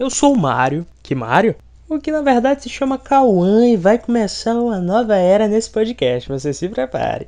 [0.00, 0.86] Eu sou o Mário.
[1.02, 1.56] Que Mário?
[1.88, 6.28] O que na verdade se chama Cauã e vai começar uma nova era nesse podcast.
[6.28, 7.26] Você se prepare.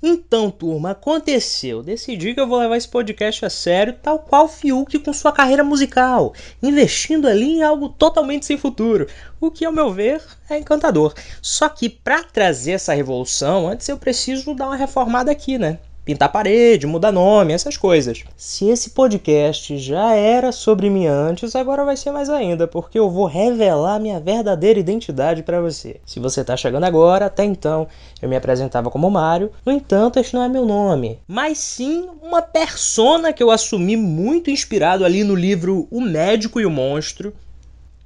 [0.00, 1.82] Então, turma, aconteceu.
[1.82, 5.64] Decidi que eu vou levar esse podcast a sério, tal qual Fiuk com sua carreira
[5.64, 9.08] musical, investindo ali em algo totalmente sem futuro,
[9.40, 11.12] o que, ao meu ver, é encantador.
[11.42, 15.80] Só que para trazer essa revolução, antes eu preciso dar uma reformada aqui, né?
[16.04, 18.22] Pintar parede, mudar nome, essas coisas.
[18.36, 23.10] Se esse podcast já era sobre mim antes, agora vai ser mais ainda, porque eu
[23.10, 26.00] vou revelar minha verdadeira identidade para você.
[26.04, 27.88] Se você está chegando agora, até então
[28.20, 32.42] eu me apresentava como Mário, no entanto, este não é meu nome, mas sim uma
[32.42, 37.32] persona que eu assumi muito inspirado ali no livro O Médico e o Monstro.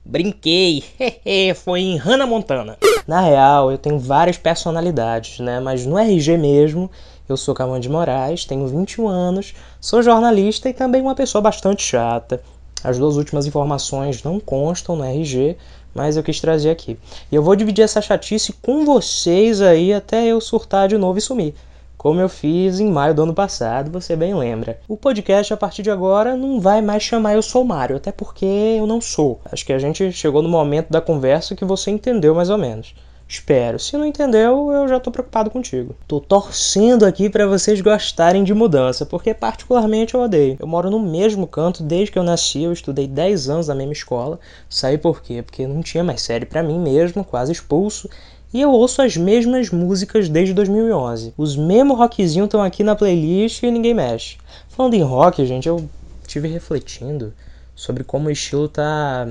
[0.04, 0.82] Brinquei,
[1.62, 2.78] foi em Hannah Montana.
[3.08, 5.60] Na real, eu tenho várias personalidades, né?
[5.60, 6.90] Mas no RG mesmo,
[7.26, 11.82] eu sou Camão de Moraes, tenho 21 anos, sou jornalista e também uma pessoa bastante
[11.82, 12.42] chata.
[12.84, 15.56] As duas últimas informações não constam no RG,
[15.94, 16.98] mas eu quis trazer aqui.
[17.32, 21.22] E eu vou dividir essa chatice com vocês aí até eu surtar de novo e
[21.22, 21.54] sumir.
[21.98, 24.78] Como eu fiz em maio do ano passado, você bem lembra.
[24.86, 28.46] O podcast a partir de agora não vai mais chamar Eu Sou Mário, até porque
[28.46, 29.40] eu não sou.
[29.50, 32.94] Acho que a gente chegou no momento da conversa que você entendeu mais ou menos.
[33.26, 33.80] Espero.
[33.80, 35.96] Se não entendeu, eu já tô preocupado contigo.
[36.06, 40.56] Tô torcendo aqui para vocês gostarem de mudança, porque particularmente eu odeio.
[40.60, 43.92] Eu moro no mesmo canto desde que eu nasci, eu estudei 10 anos na mesma
[43.92, 44.38] escola.
[44.70, 45.42] Saí por quê?
[45.42, 48.08] Porque não tinha mais série para mim mesmo, quase expulso.
[48.52, 51.34] E eu ouço as mesmas músicas desde 2011.
[51.36, 54.38] Os mesmos rockzinhos estão aqui na playlist e ninguém mexe.
[54.70, 55.88] Falando em rock, gente, eu
[56.26, 57.34] tive refletindo
[57.74, 59.28] sobre como o estilo tá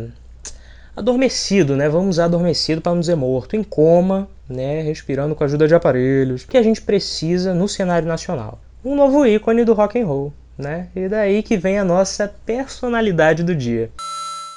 [0.96, 1.90] adormecido, né?
[1.90, 4.82] Vamos usar adormecido para não dizer morto, em coma, né?
[4.84, 6.46] Respirando com a ajuda de aparelhos.
[6.46, 8.60] Que a gente precisa no cenário nacional?
[8.86, 10.90] Um novo ícone do rock and roll, né?
[10.96, 13.90] E daí que vem a nossa personalidade do dia.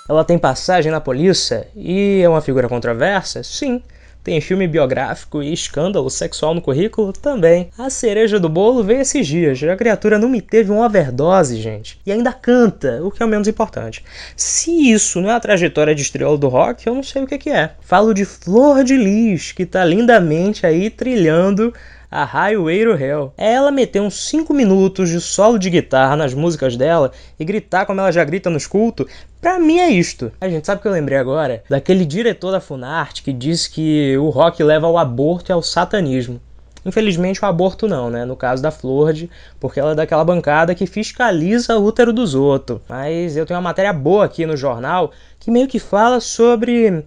[0.07, 3.43] Ela tem passagem na polícia e é uma figura controversa?
[3.43, 3.83] Sim.
[4.23, 7.11] Tem filme biográfico e escândalo sexual no currículo?
[7.11, 7.71] Também.
[7.79, 9.63] A cereja do bolo veio esses dias.
[9.63, 11.99] A criatura não me teve uma overdose, gente.
[12.05, 14.05] E ainda canta, o que é o menos importante.
[14.37, 17.49] Se isso não é a trajetória de estrela do rock, eu não sei o que,
[17.49, 17.71] é.
[17.81, 21.73] Falo de Flor de Lis, que tá lindamente aí trilhando
[22.11, 23.33] a Highway to Hell.
[23.39, 27.87] É ela meter uns 5 minutos de solo de guitarra nas músicas dela e gritar
[27.87, 29.07] como ela já grita nos cultos,
[29.41, 30.31] Pra mim é isto.
[30.39, 34.29] A gente sabe que eu lembrei agora daquele diretor da Funarte que disse que o
[34.29, 36.39] rock leva ao aborto e ao satanismo.
[36.85, 38.27] Infelizmente o aborto não, né?
[38.27, 42.83] No caso da Flord, porque ela é daquela bancada que fiscaliza o útero dos outros.
[42.87, 47.03] Mas eu tenho uma matéria boa aqui no jornal que meio que fala sobre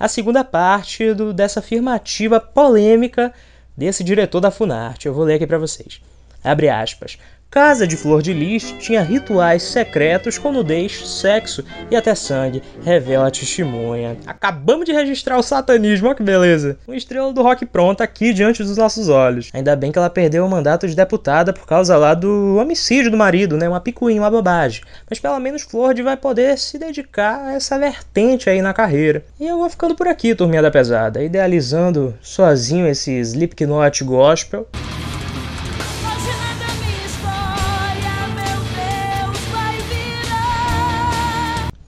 [0.00, 3.30] a segunda parte do, dessa afirmativa polêmica
[3.76, 5.06] desse diretor da Funarte.
[5.06, 6.00] Eu vou ler aqui para vocês.
[6.42, 7.18] Abre aspas.
[7.54, 13.28] Casa de Flor de Lis tinha rituais secretos com nudez, sexo e até sangue, revela
[13.28, 14.16] a testemunha.
[14.26, 16.76] Acabamos de registrar o satanismo, olha que beleza.
[16.84, 19.50] Uma estrela do rock pronta aqui diante dos nossos olhos.
[19.54, 23.16] Ainda bem que ela perdeu o mandato de deputada por causa lá do homicídio do
[23.16, 23.68] marido, né?
[23.68, 24.82] Uma picuinha, uma bobagem.
[25.08, 29.24] Mas pelo menos Flor de vai poder se dedicar a essa vertente aí na carreira.
[29.38, 34.66] E eu vou ficando por aqui, turminha da pesada, idealizando sozinho esse Slipknot gospel.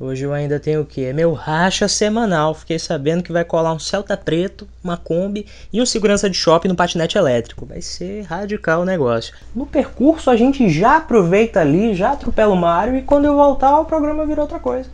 [0.06, 1.04] Hoje eu ainda tenho o que?
[1.04, 2.54] É meu racha semanal.
[2.54, 6.68] Fiquei sabendo que vai colar um Celta preto, uma Kombi e um segurança de shopping
[6.68, 7.66] no patinete elétrico.
[7.66, 9.34] Vai ser radical o negócio.
[9.52, 13.80] No percurso a gente já aproveita ali, já atropela o Mario e quando eu voltar
[13.80, 14.88] o programa vira outra coisa.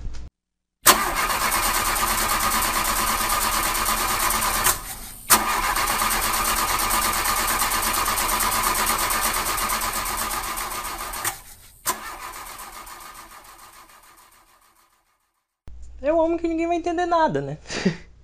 [16.24, 17.58] Amo que ninguém vai entender nada, né?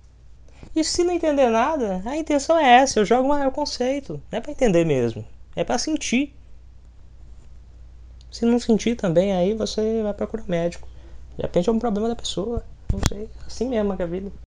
[0.75, 4.21] e se não entender nada, a intenção é essa, eu jogo o conceito.
[4.31, 6.33] Não é pra entender mesmo, é para sentir.
[8.31, 10.87] Se não sentir também, aí você vai procurar médico.
[11.35, 12.63] De repente é um problema da pessoa.
[12.91, 13.29] Não sei.
[13.45, 14.31] Assim mesmo que é a vida.